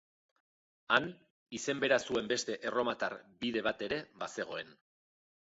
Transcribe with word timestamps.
Han, 0.95 1.05
izen 1.57 1.83
bera 1.83 1.99
zuen 2.09 2.31
beste 2.33 2.57
erromatar 2.71 3.17
bide 3.45 3.65
bat 3.71 3.85
ere 3.89 4.01
bazegoen. 4.25 4.77